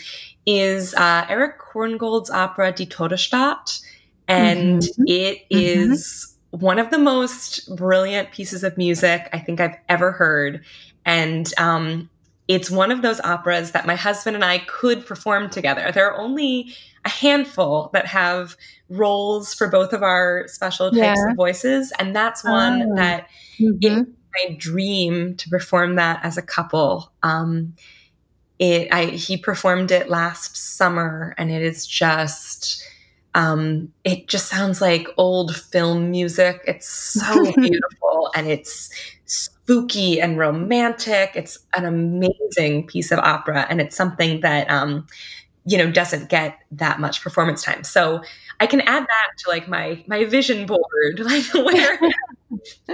[0.46, 3.80] is uh, Erich Korngold's opera Die tote Stadt.
[4.28, 5.04] And mm-hmm.
[5.08, 5.92] it mm-hmm.
[5.92, 6.58] mm-hmm.
[6.58, 10.64] one of the most brilliant pieces of music I think I've ever heard.
[11.06, 12.10] And um,
[12.48, 15.92] it's one of those operas that my husband and I could perform together.
[15.92, 16.74] There are only
[17.06, 18.56] a handful that have
[18.90, 21.32] roles for both of our special types yeah.
[21.32, 21.94] of voices.
[22.00, 22.96] And that's one oh.
[22.96, 24.04] that mm-hmm.
[24.34, 27.12] my dream to perform that as a couple.
[27.24, 27.76] Um,
[28.58, 32.84] it, I, he performed it last summer and it is just,
[33.36, 36.62] um, it just sounds like old film music.
[36.68, 38.90] It's so beautiful and it's
[39.70, 41.32] spooky and romantic.
[41.36, 45.06] It's an amazing piece of opera, and it's something that um,
[45.70, 47.84] you know doesn't get that much performance time.
[47.84, 48.24] So
[48.60, 52.00] I can add that to like my my vision board, like where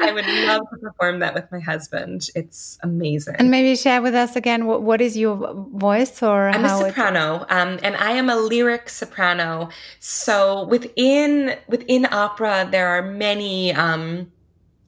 [0.02, 2.30] I would love to perform that with my husband.
[2.36, 3.36] It's amazing.
[3.40, 7.46] And maybe share with us again what, what is your voice or I'm a soprano,
[7.50, 9.70] um, and I am a lyric soprano.
[10.00, 13.74] So within within opera, there are many.
[13.74, 14.32] Um,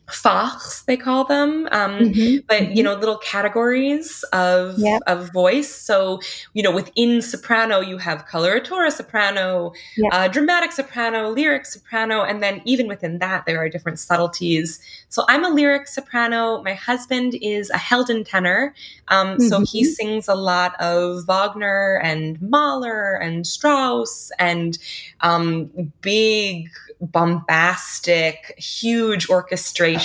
[0.10, 2.38] Fachs, they call them, um, mm-hmm.
[2.48, 2.84] but you mm-hmm.
[2.84, 5.02] know, little categories of yep.
[5.06, 5.70] of voice.
[5.70, 6.22] So
[6.54, 10.14] you know, within soprano, you have coloratura soprano, yep.
[10.14, 14.80] uh, dramatic soprano, lyric soprano, and then even within that, there are different subtleties.
[15.10, 16.64] So I'm a lyric soprano.
[16.64, 18.74] My husband is a Helden tenor,
[19.10, 19.48] um, mm-hmm.
[19.48, 24.78] so he sings a lot of Wagner and Mahler and Strauss and
[25.20, 26.70] um, big
[27.02, 29.97] bombastic, huge orchestration.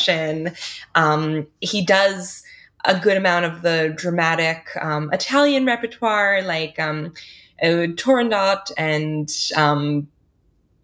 [0.95, 2.43] Um, he does
[2.85, 7.13] a good amount of the dramatic um, Italian repertoire, like um,
[7.63, 10.09] uh, Turandot and um,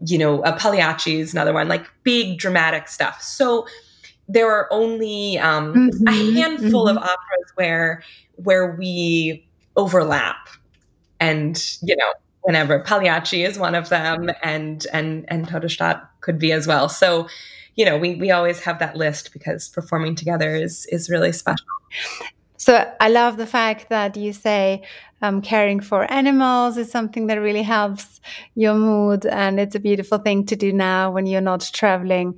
[0.05, 3.21] you know, uh, Pagliacci is another one, like big dramatic stuff.
[3.23, 3.67] So
[4.29, 6.09] there are only um, mm-hmm.
[6.09, 6.99] a handful mm-hmm.
[6.99, 8.03] of operas where
[8.37, 10.49] where we overlap,
[11.19, 16.39] and you know, whenever Pagliacci is one of them, and and and tote Stadt could
[16.39, 16.89] be as well.
[16.89, 17.27] So,
[17.79, 21.65] you know, we we always have that list because performing together is is really special.
[22.57, 24.83] So I love the fact that you say
[25.23, 28.21] um, caring for animals is something that really helps
[28.57, 32.35] your mood, and it's a beautiful thing to do now when you're not traveling.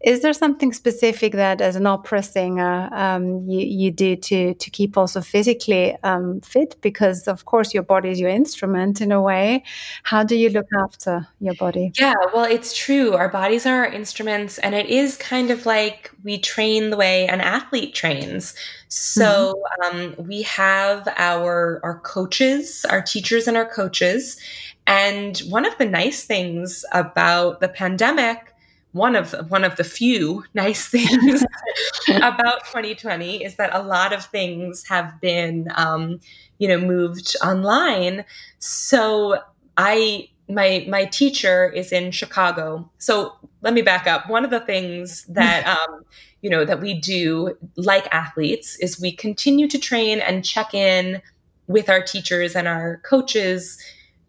[0.00, 4.70] Is there something specific that, as an opera singer, um, you, you do to to
[4.70, 6.76] keep also physically um, fit?
[6.80, 9.64] Because of course your body is your instrument in a way.
[10.04, 11.90] How do you look after your body?
[11.98, 13.14] Yeah, well, it's true.
[13.14, 17.26] Our bodies are our instruments, and it is kind of like we train the way
[17.26, 18.54] an athlete trains.
[18.86, 19.98] So mm-hmm.
[19.98, 24.38] um, we have our our coaches, our teachers, and our coaches.
[24.86, 28.54] And one of the nice things about the pandemic
[28.98, 31.44] one of one of the few nice things
[32.08, 36.20] about 2020 is that a lot of things have been um,
[36.58, 38.24] you know moved online.
[38.58, 39.38] So
[39.76, 42.90] i my my teacher is in chicago.
[42.98, 44.28] So let me back up.
[44.28, 46.02] One of the things that um,
[46.42, 51.22] you know that we do like athletes is we continue to train and check in
[51.66, 53.78] with our teachers and our coaches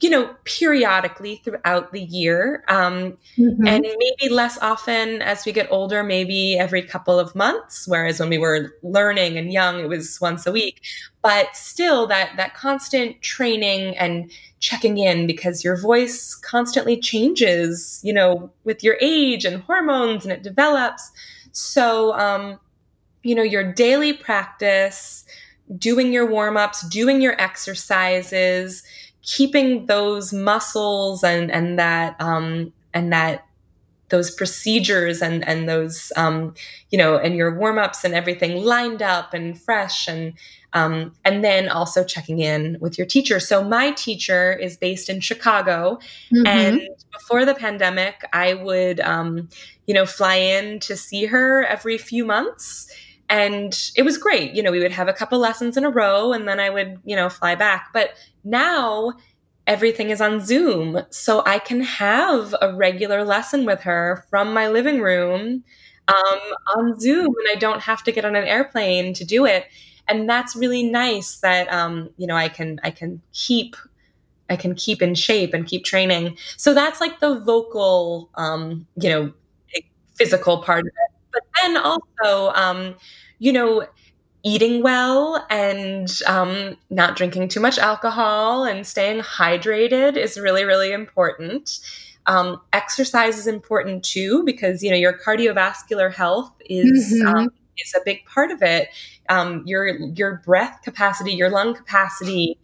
[0.02, 2.64] you know, periodically throughout the year.
[2.70, 3.68] Um, mm-hmm.
[3.68, 7.86] And maybe less often as we get older, maybe every couple of months.
[7.88, 10.82] Whereas when we were learning and young, it was once a week.
[11.22, 18.14] But still, that, that constant training and checking in because your voice constantly changes, you
[18.14, 21.12] know, with your age and hormones and it develops.
[21.52, 22.58] So, um,
[23.24, 25.26] you know, your daily practice,
[25.78, 28.84] doing your warm ups, doing your exercises,
[29.22, 33.46] keeping those muscles and and that um, and that
[34.10, 36.54] those procedures and and those um,
[36.90, 40.34] you know and your warm ups and everything lined up and fresh and
[40.74, 43.40] um, and then also checking in with your teacher.
[43.40, 46.00] So my teacher is based in Chicago,
[46.32, 46.46] mm-hmm.
[46.46, 49.50] and before the pandemic, I would um,
[49.88, 52.92] you know fly in to see her every few months.
[53.30, 54.54] And it was great.
[54.54, 57.00] You know, we would have a couple lessons in a row and then I would,
[57.06, 57.90] you know, fly back.
[57.94, 58.12] But
[58.44, 59.14] now
[59.68, 61.02] everything is on Zoom.
[61.12, 65.64] So I can have a regular lesson with her from my living room
[66.08, 66.40] um,
[66.76, 69.68] on Zoom, and I don't have to get on an airplane to do it.
[70.08, 73.76] And that's really nice that um, you know I can I can keep
[74.50, 76.38] I can keep in shape and keep training.
[76.58, 79.34] So that's like the vocal, um, you know,
[80.16, 81.19] physical part of it.
[81.32, 82.96] But then also, um,
[83.40, 83.86] you know,
[84.44, 90.94] eating well and um, not drinking too much alcohol and staying hydrated is really really
[90.94, 91.80] important
[92.26, 97.36] um, exercise is important too because you know your cardiovascular health is mm-hmm.
[97.36, 98.90] um, is a big part of it
[99.30, 102.58] um, your your breath capacity your lung capacity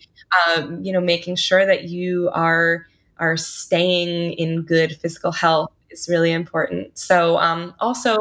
[0.48, 2.86] um, you know making sure that you are
[3.18, 8.16] are staying in good physical health is really important so um, also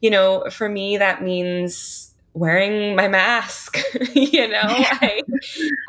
[0.00, 3.78] you know for me that means wearing my mask
[4.14, 5.20] you know i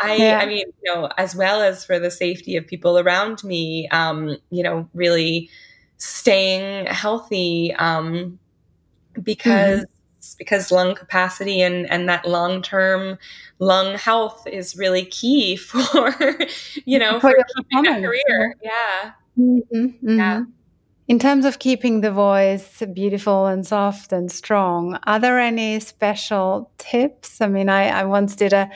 [0.02, 0.40] i yeah.
[0.42, 4.36] i mean you know as well as for the safety of people around me um
[4.50, 5.50] you know really
[5.98, 8.40] staying healthy um
[9.22, 10.36] because mm-hmm.
[10.38, 13.18] because lung capacity and and that long term
[13.60, 16.16] lung health is really key for
[16.86, 19.76] you know for, for keeping a career yeah mm-hmm.
[19.78, 20.18] Mm-hmm.
[20.18, 20.44] yeah
[21.10, 26.70] in terms of keeping the voice beautiful and soft and strong, are there any special
[26.78, 27.42] tips?
[27.42, 28.70] I mean, I, I once did a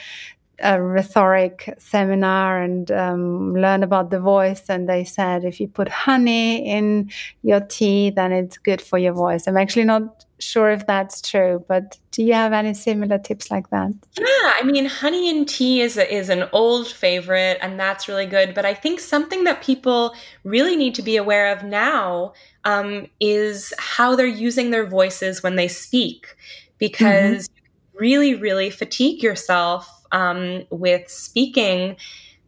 [0.64, 5.90] a rhetoric seminar and um, learn about the voice, and they said if you put
[5.90, 7.12] honey in
[7.44, 9.46] your tea, then it's good for your voice.
[9.46, 13.70] I'm actually not sure if that's true, but do you have any similar tips like
[13.70, 13.92] that?
[14.18, 18.26] Yeah, I mean, honey and tea is a, is an old favorite, and that's really
[18.26, 18.54] good.
[18.54, 22.34] But I think something that people really need to be aware of now
[22.66, 26.36] um, is how they're using their voices when they speak,
[26.78, 27.98] because mm-hmm.
[28.00, 31.98] really, really fatigue yourself um, with speaking.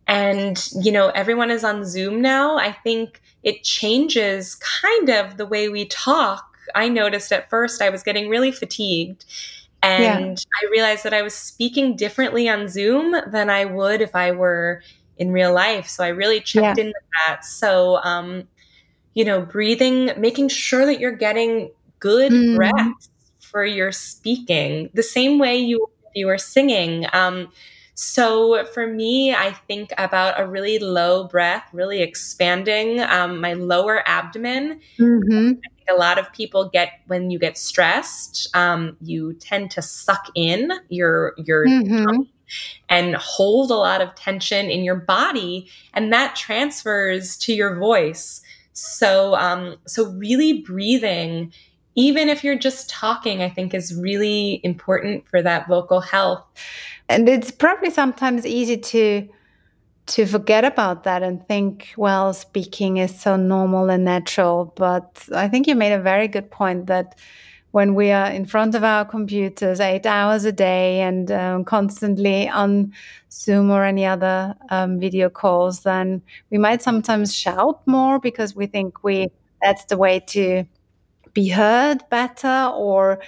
[0.07, 2.57] And you know, everyone is on Zoom now.
[2.57, 7.89] I think it changes kind of the way we talk I noticed at first I
[7.89, 9.25] was getting really fatigued.
[9.83, 10.67] And yeah.
[10.67, 14.81] I realized that I was speaking differently on Zoom than I would if I were
[15.17, 15.87] in real life.
[15.87, 16.85] So I really checked yeah.
[16.85, 17.45] in with that.
[17.45, 18.47] So, um,
[19.13, 22.55] you know, breathing, making sure that you're getting good mm.
[22.55, 23.09] breaths
[23.39, 27.05] for your speaking, the same way you you were singing.
[27.13, 27.49] Um,
[27.95, 34.03] so for me, I think about a really low breath, really expanding um, my lower
[34.07, 34.81] abdomen.
[34.99, 35.53] Mm-hmm.
[35.89, 40.71] a lot of people get when you get stressed, um, you tend to suck in
[40.89, 42.23] your your mm-hmm.
[42.89, 48.41] and hold a lot of tension in your body, and that transfers to your voice.
[48.73, 51.53] So, um, so really breathing
[51.95, 56.45] even if you're just talking, I think is really important for that vocal health.
[57.07, 59.29] And it's probably sometimes easy to
[60.07, 64.73] to forget about that and think well speaking is so normal and natural.
[64.75, 67.17] But i think you made a very good point that
[67.71, 72.47] when we are in front of our computers eight hours a day and um, constantly
[72.47, 72.93] on
[73.29, 76.21] zoom or any other um, video calls then
[76.51, 79.27] we might sometimes shout more because we think we
[79.61, 80.63] that's the way to
[81.35, 83.19] be heard better or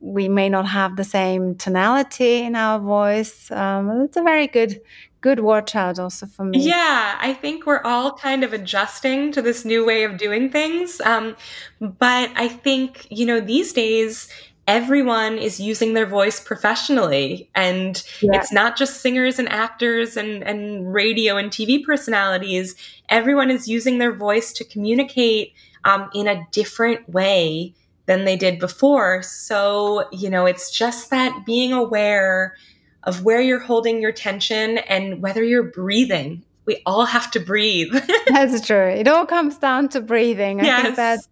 [0.00, 3.50] we may not have the same tonality in our voice.
[3.50, 4.80] Um, it's a very good
[5.20, 6.60] good watch out also for me.
[6.60, 11.00] Yeah, I think we're all kind of adjusting to this new way of doing things.
[11.00, 11.36] Um,
[11.80, 14.28] but I think you know these days
[14.68, 18.32] everyone is using their voice professionally and yeah.
[18.34, 22.74] it's not just singers and actors and, and radio and tv personalities
[23.08, 25.52] everyone is using their voice to communicate
[25.86, 27.72] um, in a different way
[28.06, 29.22] than they did before.
[29.22, 32.56] So, you know, it's just that being aware
[33.04, 36.44] of where you're holding your tension and whether you're breathing.
[36.66, 37.92] We all have to breathe.
[38.26, 38.88] that's true.
[38.88, 40.60] It all comes down to breathing.
[40.60, 40.82] I yes.
[40.82, 41.28] think that's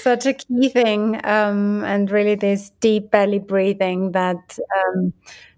[0.00, 1.20] such a key thing.
[1.24, 5.12] Um, and really, this deep belly breathing that um,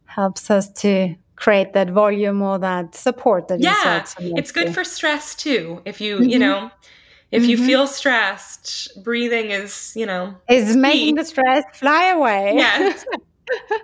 [0.06, 5.36] helps us to create that volume or that support that yeah, it's good for stress
[5.36, 5.80] too.
[5.84, 6.28] If you, mm-hmm.
[6.28, 6.70] you know,
[7.34, 7.50] if mm-hmm.
[7.50, 12.52] you feel stressed, breathing is, you know, is making the stress fly away.
[12.54, 13.04] Yes.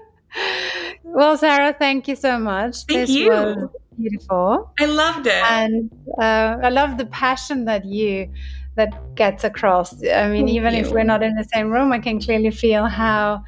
[1.03, 2.84] well, Sara, thank you so much.
[2.84, 3.30] Thank this you.
[3.30, 4.72] Was beautiful.
[4.78, 8.30] I loved it, and uh, I love the passion that you
[8.76, 9.94] that gets across.
[9.94, 10.80] I mean, thank even you.
[10.82, 13.42] if we're not in the same room, I can clearly feel how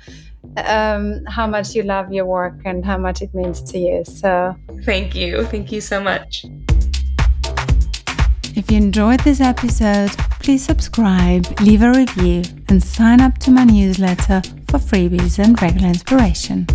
[0.57, 4.05] um, how much you love your work and how much it means to you.
[4.05, 6.44] So, thank you, thank you so much.
[8.55, 13.64] If you enjoyed this episode, please subscribe, leave a review, and sign up to my
[13.64, 16.66] newsletter for freebies and regular inspiration.